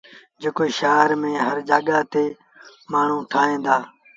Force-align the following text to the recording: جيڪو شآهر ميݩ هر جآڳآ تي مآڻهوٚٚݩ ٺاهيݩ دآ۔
جيڪو 0.41 0.63
شآهر 0.79 1.09
ميݩ 1.21 1.43
هر 1.45 1.57
جآڳآ 1.67 1.99
تي 2.11 2.23
مآڻهوٚٚݩ 2.91 3.27
ٺاهيݩ 3.31 3.63
دآ۔ 3.65 3.77